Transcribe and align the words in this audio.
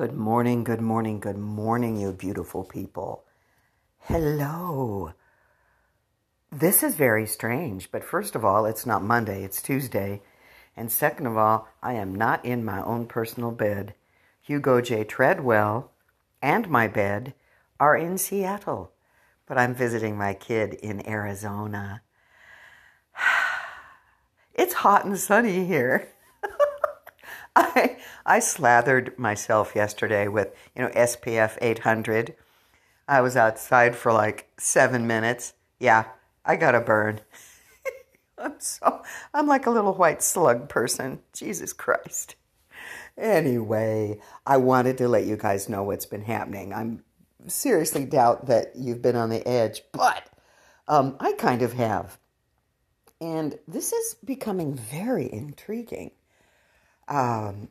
Good 0.00 0.16
morning, 0.16 0.64
good 0.64 0.80
morning, 0.80 1.20
good 1.20 1.36
morning, 1.36 1.98
you 2.00 2.12
beautiful 2.12 2.64
people. 2.64 3.24
Hello. 3.98 5.12
This 6.50 6.82
is 6.82 6.94
very 6.94 7.26
strange, 7.26 7.92
but 7.92 8.02
first 8.02 8.34
of 8.34 8.42
all, 8.42 8.64
it's 8.64 8.86
not 8.86 9.02
Monday, 9.02 9.44
it's 9.44 9.60
Tuesday. 9.60 10.22
And 10.74 10.90
second 10.90 11.26
of 11.26 11.36
all, 11.36 11.68
I 11.82 11.92
am 11.92 12.14
not 12.14 12.42
in 12.46 12.64
my 12.64 12.82
own 12.82 13.08
personal 13.08 13.50
bed. 13.50 13.92
Hugo 14.40 14.80
J. 14.80 15.04
Treadwell 15.04 15.92
and 16.40 16.70
my 16.70 16.88
bed 16.88 17.34
are 17.78 17.94
in 17.94 18.16
Seattle, 18.16 18.92
but 19.44 19.58
I'm 19.58 19.74
visiting 19.74 20.16
my 20.16 20.32
kid 20.32 20.72
in 20.72 21.06
Arizona. 21.06 22.00
It's 24.54 24.72
hot 24.72 25.04
and 25.04 25.18
sunny 25.18 25.66
here. 25.66 26.08
I 27.60 27.98
I 28.26 28.38
slathered 28.38 29.18
myself 29.18 29.74
yesterday 29.74 30.28
with, 30.28 30.54
you 30.74 30.82
know, 30.82 30.88
SPF 30.90 31.58
800. 31.60 32.34
I 33.08 33.20
was 33.20 33.36
outside 33.36 33.96
for 33.96 34.12
like 34.12 34.50
7 34.58 35.06
minutes. 35.06 35.54
Yeah, 35.78 36.04
I 36.44 36.56
got 36.56 36.74
a 36.74 36.80
burn. 36.80 37.20
I'm 38.38 38.54
so 38.58 39.02
I'm 39.34 39.46
like 39.46 39.66
a 39.66 39.70
little 39.70 39.94
white 39.94 40.22
slug 40.22 40.68
person. 40.68 41.20
Jesus 41.32 41.72
Christ. 41.72 42.36
Anyway, 43.18 44.18
I 44.46 44.56
wanted 44.56 44.96
to 44.98 45.08
let 45.08 45.24
you 45.24 45.36
guys 45.36 45.68
know 45.68 45.82
what's 45.82 46.06
been 46.06 46.24
happening. 46.24 46.72
I'm 46.72 47.04
seriously 47.46 48.04
doubt 48.06 48.46
that 48.46 48.72
you've 48.74 49.02
been 49.02 49.16
on 49.16 49.28
the 49.28 49.46
edge, 49.46 49.82
but 49.92 50.30
um, 50.88 51.16
I 51.20 51.32
kind 51.34 51.62
of 51.62 51.74
have. 51.74 52.18
And 53.20 53.58
this 53.68 53.92
is 53.92 54.16
becoming 54.24 54.74
very 54.74 55.30
intriguing. 55.30 56.12
Um, 57.08 57.68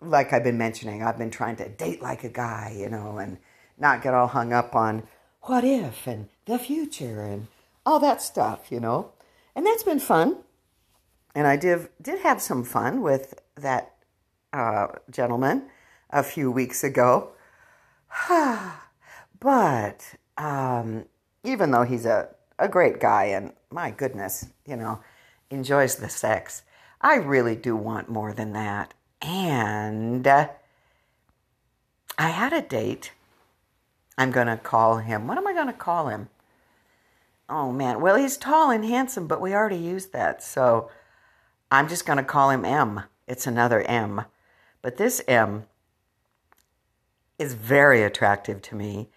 like 0.00 0.32
I've 0.32 0.44
been 0.44 0.58
mentioning, 0.58 1.02
I've 1.02 1.18
been 1.18 1.30
trying 1.30 1.56
to 1.56 1.68
date 1.68 2.02
like 2.02 2.24
a 2.24 2.28
guy, 2.28 2.74
you 2.76 2.88
know, 2.88 3.18
and 3.18 3.38
not 3.78 4.02
get 4.02 4.14
all 4.14 4.28
hung 4.28 4.52
up 4.52 4.74
on 4.74 5.04
what 5.42 5.64
if 5.64 6.06
and 6.06 6.28
the 6.46 6.58
future 6.58 7.22
and 7.22 7.48
all 7.84 8.00
that 8.00 8.22
stuff, 8.22 8.70
you 8.70 8.80
know. 8.80 9.12
And 9.54 9.66
that's 9.66 9.82
been 9.82 10.00
fun. 10.00 10.38
And 11.34 11.46
I 11.46 11.56
did, 11.56 11.88
did 12.00 12.20
have 12.20 12.42
some 12.42 12.64
fun 12.64 13.02
with 13.02 13.34
that 13.56 13.94
uh, 14.52 14.88
gentleman 15.10 15.68
a 16.10 16.22
few 16.22 16.50
weeks 16.50 16.84
ago. 16.84 17.30
but 19.40 20.14
um, 20.36 21.06
even 21.44 21.70
though 21.70 21.84
he's 21.84 22.06
a, 22.06 22.28
a 22.58 22.68
great 22.68 23.00
guy 23.00 23.24
and 23.24 23.52
my 23.70 23.90
goodness, 23.90 24.46
you 24.66 24.76
know, 24.76 25.00
enjoys 25.50 25.96
the 25.96 26.08
sex, 26.08 26.62
I 27.02 27.16
really 27.16 27.56
do 27.56 27.74
want 27.74 28.08
more 28.08 28.32
than 28.32 28.52
that. 28.52 28.94
And 29.20 30.26
uh, 30.26 30.48
I 32.16 32.28
had 32.28 32.52
a 32.52 32.62
date. 32.62 33.12
I'm 34.16 34.30
going 34.30 34.46
to 34.46 34.56
call 34.56 34.98
him. 34.98 35.26
What 35.26 35.38
am 35.38 35.46
I 35.46 35.52
going 35.52 35.66
to 35.66 35.72
call 35.72 36.08
him? 36.08 36.28
Oh, 37.48 37.72
man. 37.72 38.00
Well, 38.00 38.16
he's 38.16 38.36
tall 38.36 38.70
and 38.70 38.84
handsome, 38.84 39.26
but 39.26 39.40
we 39.40 39.52
already 39.52 39.76
used 39.76 40.12
that. 40.12 40.42
So 40.42 40.90
I'm 41.70 41.88
just 41.88 42.06
going 42.06 42.18
to 42.18 42.22
call 42.22 42.50
him 42.50 42.64
M. 42.64 43.02
It's 43.26 43.46
another 43.46 43.82
M. 43.82 44.24
But 44.80 44.96
this 44.96 45.20
M 45.26 45.64
is 47.38 47.54
very 47.54 48.02
attractive 48.02 48.62
to 48.62 48.76
me. 48.76 49.08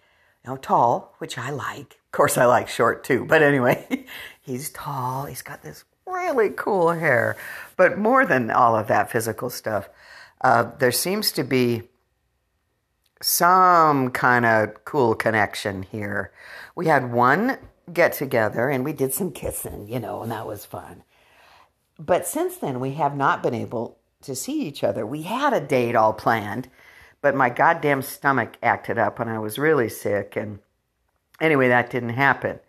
You 0.44 0.50
know, 0.50 0.56
tall, 0.56 1.14
which 1.18 1.38
I 1.38 1.50
like. 1.50 1.98
Of 2.06 2.12
course, 2.12 2.36
I 2.36 2.46
like 2.46 2.68
short 2.68 3.04
too. 3.04 3.24
But 3.24 3.42
anyway, 3.42 4.06
he's 4.40 4.70
tall. 4.70 5.26
He's 5.26 5.42
got 5.42 5.62
this 5.62 5.84
really 6.06 6.50
cool 6.50 6.92
hair. 6.92 7.36
But 7.76 7.98
more 7.98 8.24
than 8.24 8.50
all 8.50 8.76
of 8.76 8.88
that 8.88 9.10
physical 9.10 9.50
stuff, 9.50 9.88
uh, 10.40 10.70
there 10.78 10.92
seems 10.92 11.32
to 11.32 11.44
be 11.44 11.82
some 13.20 14.10
kind 14.10 14.44
of 14.44 14.84
cool 14.84 15.14
connection 15.14 15.82
here. 15.82 16.32
We 16.74 16.86
had 16.86 17.12
one 17.12 17.58
get 17.92 18.12
together 18.12 18.68
and 18.68 18.84
we 18.84 18.92
did 18.92 19.12
some 19.12 19.32
kissing, 19.32 19.88
you 19.88 19.98
know, 19.98 20.22
and 20.22 20.32
that 20.32 20.46
was 20.46 20.64
fun. 20.64 21.02
But 21.98 22.26
since 22.26 22.56
then, 22.56 22.80
we 22.80 22.92
have 22.92 23.16
not 23.16 23.42
been 23.42 23.54
able 23.54 23.98
to 24.22 24.34
see 24.34 24.62
each 24.62 24.84
other. 24.84 25.06
We 25.06 25.22
had 25.22 25.52
a 25.52 25.60
date 25.60 25.96
all 25.96 26.12
planned, 26.12 26.68
but 27.22 27.34
my 27.34 27.48
goddamn 27.48 28.02
stomach 28.02 28.56
acted 28.62 28.98
up 28.98 29.18
and 29.18 29.30
I 29.30 29.38
was 29.38 29.58
really 29.58 29.88
sick. 29.88 30.36
And 30.36 30.58
anyway, 31.40 31.68
that 31.68 31.90
didn't 31.90 32.10
happen. 32.10 32.60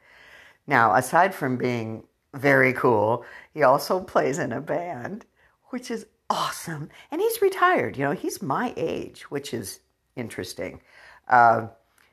Now, 0.66 0.96
aside 0.96 1.34
from 1.34 1.58
being 1.58 2.04
very 2.38 2.74
cool, 2.74 3.26
he 3.54 3.64
also 3.64 4.00
plays 4.00 4.38
in 4.38 4.52
a 4.52 4.62
band, 4.62 5.26
which 5.70 5.92
is 5.92 6.06
awesome. 6.30 6.90
And 7.12 7.22
he's 7.22 7.42
retired. 7.42 7.98
You 7.98 8.06
know, 8.06 8.12
he's 8.12 8.42
my 8.42 8.74
age, 8.78 9.24
which 9.32 9.54
is 9.54 9.80
interesting. 10.16 10.82
Uh, 11.28 11.68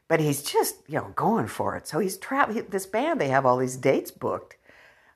but 0.09 0.21
he's 0.21 0.43
just, 0.43 0.77
you 0.87 0.97
know, 0.97 1.13
going 1.15 1.47
for 1.47 1.77
it. 1.77 1.87
So 1.87 1.99
he's 1.99 2.17
traveling. 2.17 2.67
This 2.69 2.87
band, 2.87 3.21
they 3.21 3.29
have 3.29 3.47
all 3.47 3.57
these 3.57 3.77
dates 3.77 4.11
booked, 4.11 4.57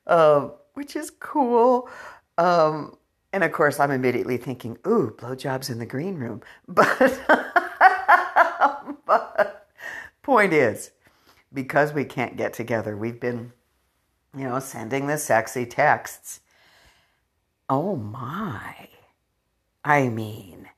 uh, 0.07 0.49
which 0.73 0.95
is 0.95 1.11
cool. 1.19 1.89
Um, 2.37 2.97
and 3.31 3.43
of 3.43 3.51
course, 3.51 3.79
I'm 3.79 3.91
immediately 3.91 4.37
thinking, 4.37 4.77
ooh, 4.87 5.15
blowjobs 5.17 5.69
in 5.69 5.79
the 5.79 5.85
green 5.85 6.15
room. 6.15 6.41
But, 6.67 7.19
but 9.05 9.67
point 10.21 10.53
is, 10.53 10.91
because 11.53 11.93
we 11.93 12.05
can't 12.05 12.37
get 12.37 12.53
together, 12.53 12.95
we've 12.95 13.19
been, 13.19 13.53
you 14.35 14.43
know, 14.43 14.59
sending 14.59 15.07
the 15.07 15.17
sexy 15.17 15.65
texts. 15.65 16.41
Oh 17.69 17.95
my. 17.95 18.87
I 19.83 20.09
mean, 20.09 20.69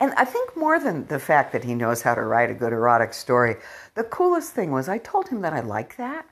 and 0.00 0.12
I 0.16 0.24
think 0.24 0.56
more 0.56 0.78
than 0.78 1.06
the 1.06 1.18
fact 1.18 1.52
that 1.52 1.64
he 1.64 1.74
knows 1.74 2.02
how 2.02 2.14
to 2.14 2.22
write 2.22 2.50
a 2.50 2.54
good 2.54 2.72
erotic 2.72 3.12
story, 3.12 3.56
the 3.94 4.04
coolest 4.04 4.52
thing 4.52 4.70
was 4.70 4.88
I 4.88 4.98
told 4.98 5.28
him 5.28 5.40
that 5.40 5.52
I 5.52 5.60
like 5.60 5.96
that, 5.96 6.26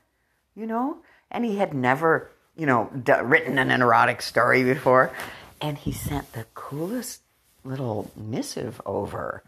you 0.55 0.65
know, 0.65 0.97
and 1.29 1.43
he 1.43 1.57
had 1.57 1.73
never, 1.73 2.31
you 2.55 2.65
know, 2.65 2.89
d- 3.03 3.13
written 3.21 3.57
an 3.57 3.69
erotic 3.69 4.21
story 4.21 4.63
before. 4.63 5.11
And 5.59 5.77
he 5.77 5.91
sent 5.91 6.31
the 6.33 6.45
coolest 6.53 7.21
little 7.65 8.09
missive 8.15 8.81
over. 8.85 9.43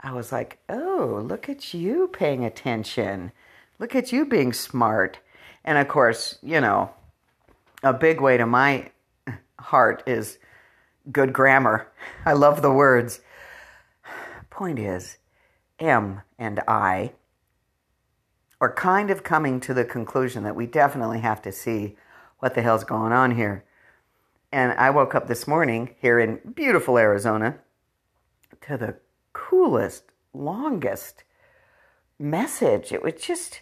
I 0.00 0.12
was 0.12 0.32
like, 0.32 0.58
oh, 0.68 1.22
look 1.26 1.48
at 1.48 1.72
you 1.72 2.08
paying 2.12 2.44
attention. 2.44 3.32
Look 3.78 3.94
at 3.94 4.12
you 4.12 4.26
being 4.26 4.52
smart. 4.52 5.18
And 5.66 5.78
of 5.78 5.88
course, 5.88 6.38
you 6.42 6.60
know, 6.60 6.92
a 7.82 7.92
big 7.92 8.20
way 8.20 8.36
to 8.36 8.46
my 8.46 8.90
heart 9.58 10.04
is 10.06 10.38
good 11.10 11.32
grammar. 11.32 11.88
I 12.24 12.32
love 12.32 12.62
the 12.62 12.72
words. 12.72 13.20
Point 14.48 14.78
is, 14.78 15.18
M 15.78 16.22
and 16.38 16.60
I 16.66 17.12
are 18.60 18.72
kind 18.72 19.10
of 19.10 19.22
coming 19.22 19.60
to 19.60 19.74
the 19.74 19.84
conclusion 19.84 20.44
that 20.44 20.56
we 20.56 20.66
definitely 20.66 21.20
have 21.20 21.42
to 21.42 21.52
see 21.52 21.96
what 22.38 22.54
the 22.54 22.62
hell's 22.62 22.84
going 22.84 23.12
on 23.12 23.32
here. 23.32 23.64
And 24.52 24.72
I 24.72 24.90
woke 24.90 25.14
up 25.14 25.26
this 25.26 25.46
morning 25.46 25.94
here 26.00 26.18
in 26.18 26.40
beautiful 26.54 26.96
Arizona 26.96 27.58
to 28.62 28.78
the 28.78 28.96
coolest, 29.32 30.04
longest 30.32 31.24
message. 32.18 32.92
It 32.92 33.02
was 33.02 33.14
just, 33.14 33.60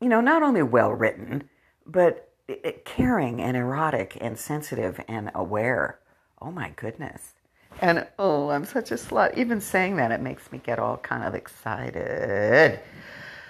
you 0.00 0.08
know, 0.08 0.20
not 0.20 0.42
only 0.42 0.62
well 0.62 0.92
written, 0.92 1.48
but 1.86 2.30
caring 2.84 3.40
and 3.40 3.56
erotic 3.56 4.16
and 4.20 4.38
sensitive 4.38 5.00
and 5.08 5.30
aware. 5.34 5.98
Oh 6.40 6.50
my 6.50 6.70
goodness. 6.76 7.34
And 7.80 8.06
oh, 8.18 8.48
I'm 8.50 8.64
such 8.64 8.90
a 8.90 8.94
slut. 8.94 9.36
Even 9.36 9.60
saying 9.60 9.96
that, 9.96 10.10
it 10.10 10.20
makes 10.20 10.50
me 10.50 10.58
get 10.58 10.78
all 10.78 10.96
kind 10.96 11.24
of 11.24 11.34
excited. 11.34 12.80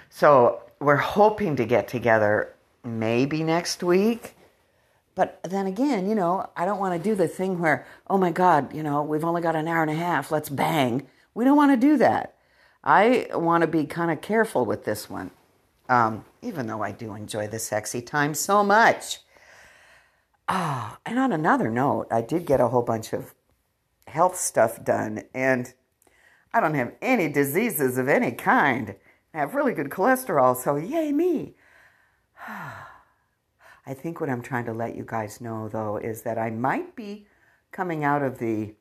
So 0.09 0.61
we're 0.79 0.97
hoping 0.97 1.55
to 1.55 1.65
get 1.65 1.87
together 1.87 2.53
maybe 2.83 3.43
next 3.43 3.83
week. 3.83 4.35
But 5.15 5.39
then 5.43 5.65
again, 5.65 6.07
you 6.07 6.15
know, 6.15 6.49
I 6.55 6.65
don't 6.65 6.79
want 6.79 7.01
to 7.01 7.09
do 7.09 7.15
the 7.15 7.27
thing 7.27 7.59
where, 7.59 7.85
oh 8.09 8.17
my 8.17 8.31
God, 8.31 8.73
you 8.73 8.83
know, 8.83 9.03
we've 9.03 9.25
only 9.25 9.41
got 9.41 9.55
an 9.55 9.67
hour 9.67 9.81
and 9.81 9.91
a 9.91 9.95
half, 9.95 10.31
let's 10.31 10.49
bang. 10.49 11.07
We 11.33 11.43
don't 11.45 11.57
want 11.57 11.71
to 11.71 11.77
do 11.77 11.97
that. 11.97 12.35
I 12.83 13.27
want 13.33 13.61
to 13.61 13.67
be 13.67 13.85
kind 13.85 14.11
of 14.11 14.21
careful 14.21 14.65
with 14.65 14.85
this 14.85 15.09
one, 15.09 15.31
um, 15.89 16.23
even 16.41 16.67
though 16.67 16.81
I 16.81 16.91
do 16.91 17.13
enjoy 17.13 17.47
the 17.47 17.59
sexy 17.59 18.01
time 18.01 18.33
so 18.33 18.63
much. 18.63 19.19
Ah, 20.47 20.93
oh, 20.93 20.97
and 21.05 21.19
on 21.19 21.33
another 21.33 21.69
note, 21.69 22.07
I 22.09 22.21
did 22.21 22.45
get 22.45 22.61
a 22.61 22.69
whole 22.69 22.81
bunch 22.81 23.11
of 23.11 23.33
health 24.07 24.37
stuff 24.37 24.83
done, 24.83 25.23
and 25.33 25.73
I 26.53 26.61
don't 26.61 26.75
have 26.75 26.93
any 27.01 27.27
diseases 27.27 27.97
of 27.97 28.07
any 28.07 28.31
kind. 28.31 28.95
I 29.33 29.39
have 29.39 29.53
really 29.53 29.73
good 29.73 29.89
cholesterol, 29.89 30.55
so 30.55 30.75
yay 30.75 31.11
me. 31.11 31.55
I 32.47 33.93
think 33.93 34.19
what 34.19 34.29
I'm 34.29 34.41
trying 34.41 34.65
to 34.65 34.73
let 34.73 34.95
you 34.95 35.03
guys 35.05 35.41
know, 35.41 35.67
though, 35.67 35.97
is 35.97 36.21
that 36.21 36.37
I 36.37 36.49
might 36.51 36.95
be 36.95 37.27
coming 37.71 38.03
out 38.03 38.21
of 38.21 38.39
the 38.39 38.75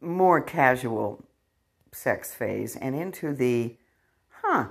more 0.00 0.40
casual 0.40 1.24
sex 1.92 2.34
phase 2.34 2.76
and 2.76 2.94
into 2.94 3.32
the, 3.32 3.76
huh, 4.56 4.68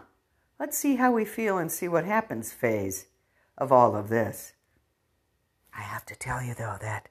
let's 0.59 0.77
see 0.77 0.95
how 0.95 1.11
we 1.11 1.25
feel 1.25 1.57
and 1.57 1.71
see 1.71 1.87
what 1.87 2.05
happens 2.05 2.51
phase 2.51 3.05
of 3.57 3.71
all 3.71 3.95
of 3.95 4.09
this. 4.09 4.53
I 5.77 5.81
have 5.81 6.05
to 6.07 6.15
tell 6.15 6.41
you, 6.41 6.53
though, 6.53 6.77
that 6.81 7.07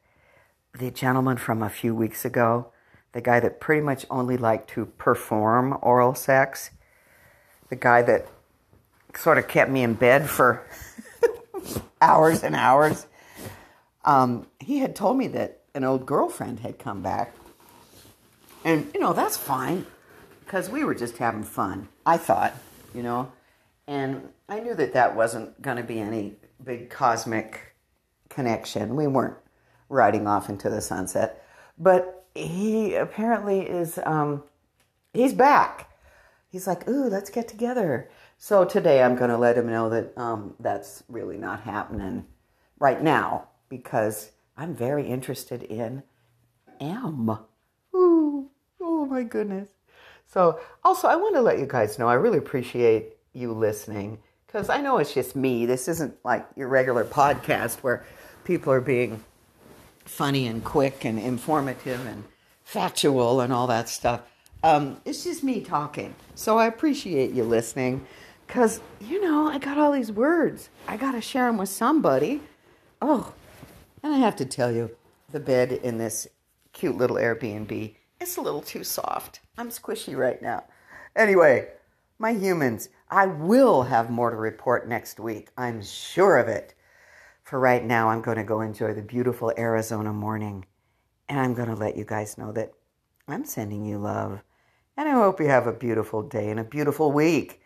the 0.77 0.91
gentleman 0.91 1.37
from 1.37 1.63
a 1.63 1.71
few 1.71 1.95
weeks 1.95 2.25
ago 2.25 2.73
the 3.13 3.21
guy 3.21 3.39
that 3.39 3.61
pretty 3.61 3.81
much 3.81 4.05
only 4.11 4.37
liked 4.37 4.69
to 4.71 4.87
perform 4.87 5.79
oral 5.83 6.17
sex, 6.17 6.71
the 7.69 7.77
guy 7.77 8.03
that 8.03 8.27
sort 9.15 9.39
of 9.39 9.47
kept 9.47 9.71
me 9.71 9.85
in 9.85 9.95
bed 9.95 10.29
for 10.29 10.67
hours 12.03 12.43
and 12.43 12.57
hours. 12.57 13.07
Um, 14.05 14.49
he 14.59 14.79
had 14.79 14.97
told 14.97 15.17
me 15.17 15.29
that 15.29 15.61
an 15.77 15.85
old 15.85 16.07
girlfriend 16.07 16.59
had 16.61 16.81
come 16.81 17.03
back. 17.03 17.33
And, 18.65 18.91
you 18.93 18.99
know, 18.99 19.13
that's 19.13 19.37
fine 19.37 19.87
because 20.45 20.69
we 20.69 20.85
were 20.85 20.95
just 20.95 21.19
having 21.19 21.43
fun, 21.43 21.89
I 22.05 22.17
thought, 22.17 22.55
you 22.95 23.03
know. 23.03 23.33
And 23.87 24.29
I 24.49 24.61
knew 24.61 24.75
that 24.75 24.93
that 24.93 25.17
wasn't 25.17 25.61
going 25.61 25.77
to 25.77 25.83
be 25.83 26.01
any 26.01 26.35
big 26.63 26.91
cosmic 26.91 27.75
connection. 28.29 28.97
We 28.97 29.07
weren't 29.07 29.37
riding 29.89 30.27
off 30.27 30.49
into 30.49 30.71
the 30.71 30.81
sunset. 30.81 31.47
But 31.79 32.27
he 32.35 32.95
apparently 32.95 33.61
is, 33.61 33.99
um, 34.05 34.43
he's 35.13 35.35
back. 35.35 35.91
He's 36.51 36.67
like, 36.67 36.89
ooh, 36.89 37.09
let's 37.09 37.31
get 37.31 37.49
together. 37.49 38.11
So 38.39 38.65
today 38.65 39.03
I'm 39.03 39.17
going 39.17 39.31
to 39.31 39.39
let 39.39 39.57
him 39.57 39.67
know 39.67 39.89
that 39.91 40.17
um, 40.17 40.55
that's 40.61 41.03
really 41.09 41.37
not 41.37 41.61
happening 41.61 42.27
right 42.79 43.03
now 43.03 43.49
because 43.69 44.31
I'm 44.57 44.75
very 44.75 45.07
interested 45.07 45.63
in 45.63 46.03
M. 46.81 47.39
Ooh, 47.95 48.51
oh 48.81 49.07
my 49.07 49.23
goodness. 49.23 49.69
So 50.27 50.61
also 50.83 51.09
I 51.09 51.17
want 51.17 51.35
to 51.37 51.43
let 51.43 51.59
you 51.59 51.67
guys 51.67 51.99
know 51.99 52.09
I 52.09 52.15
really 52.15 52.39
appreciate 52.39 53.17
you 53.33 53.53
listening 53.53 54.19
because 54.47 54.69
I 54.69 54.81
know 54.81 54.99
it's 54.99 55.15
just 55.15 55.37
me. 55.37 55.67
This 55.67 55.89
isn't 55.89 56.17
like 56.25 56.47
your 56.57 56.69
regular 56.69 57.05
podcast 57.05 57.79
where 57.79 58.05
people 58.45 58.73
are 58.73 58.81
being 58.81 59.23
funny 60.05 60.47
and 60.47 60.63
quick 60.65 61.05
and 61.05 61.19
informative 61.19 62.05
and 62.07 62.25
factual 62.63 63.41
and 63.41 63.53
all 63.53 63.67
that 63.67 63.89
stuff. 63.89 64.23
Um, 64.63 65.01
it's 65.05 65.25
just 65.25 65.43
me 65.43 65.61
talking. 65.61 66.15
So 66.35 66.57
I 66.59 66.67
appreciate 66.67 67.33
you 67.33 67.45
listening 67.45 68.07
because, 68.47 68.81
you 69.01 69.21
know, 69.21 69.49
I 69.49 69.59
got 69.59 69.77
all 69.77 69.93
these 69.93 70.13
words. 70.13 70.69
I 70.89 70.97
got 70.97 71.13
to 71.13 71.21
share 71.21 71.47
them 71.47 71.59
with 71.59 71.69
somebody. 71.69 72.41
Oh, 73.03 73.35
and 74.03 74.15
I 74.15 74.19
have 74.19 74.37
to 74.37 74.45
tell 74.45 74.73
you, 74.73 74.97
the 75.31 75.41
bed 75.41 75.73
in 75.73 75.99
this 75.99 76.29
cute 76.73 76.97
little 76.97 77.17
Airbnb 77.17 77.97
is 78.31 78.37
a 78.37 78.43
little 78.43 78.63
too 78.63 78.85
soft. 78.85 79.41
I'm 79.57 79.71
squishy 79.71 80.17
right 80.17 80.41
now. 80.41 80.65
Anyway, 81.17 81.69
my 82.19 82.33
humans, 82.33 82.89
I 83.11 83.27
will 83.27 83.83
have 83.83 84.11
more 84.11 84.31
to 84.31 84.37
report 84.37 84.89
next 84.89 85.21
week. 85.21 85.51
I'm 85.57 85.83
sure 85.83 86.39
of 86.39 86.49
it. 86.49 86.75
For 87.43 87.59
right 87.61 87.85
now, 87.85 88.09
I'm 88.09 88.23
going 88.23 88.37
to 88.39 88.45
go 88.45 88.61
enjoy 88.61 88.95
the 88.95 89.03
beautiful 89.03 89.53
Arizona 89.57 90.13
morning. 90.13 90.65
And 91.29 91.39
I'm 91.39 91.55
going 91.55 91.69
to 91.69 91.75
let 91.75 91.97
you 91.97 92.05
guys 92.05 92.39
know 92.39 92.53
that 92.53 92.73
I'm 93.29 93.45
sending 93.45 93.85
you 93.85 93.99
love. 93.99 94.43
And 94.97 95.09
I 95.09 95.13
hope 95.13 95.41
you 95.41 95.47
have 95.49 95.67
a 95.67 95.73
beautiful 95.73 96.23
day 96.23 96.51
and 96.51 96.61
a 96.61 96.65
beautiful 96.65 97.13
week 97.13 97.63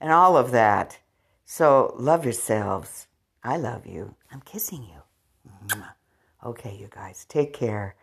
and 0.00 0.12
all 0.12 0.36
of 0.36 0.50
that. 0.50 0.98
So 1.44 1.94
love 1.98 2.24
yourselves. 2.24 3.06
I 3.42 3.56
love 3.56 3.86
you. 3.86 4.14
I'm 4.30 4.40
kissing 4.42 4.82
you. 4.84 5.02
Okay, 6.44 6.76
you 6.76 6.88
guys, 6.90 7.26
take 7.28 7.52
care 7.52 7.96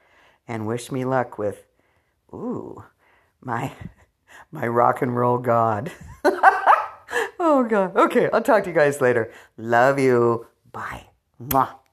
and 0.47 0.67
wish 0.67 0.91
me 0.91 1.05
luck 1.05 1.37
with, 1.37 1.65
ooh, 2.33 2.83
my 3.41 3.71
my 4.51 4.67
rock 4.67 5.01
and 5.01 5.15
roll 5.15 5.37
god. 5.37 5.91
oh 7.39 7.65
god. 7.67 7.95
Okay, 7.95 8.29
I'll 8.31 8.41
talk 8.41 8.63
to 8.63 8.69
you 8.69 8.75
guys 8.75 9.01
later. 9.01 9.31
Love 9.57 9.99
you. 9.99 10.47
Bye. 10.71 11.07
Mwah. 11.41 11.86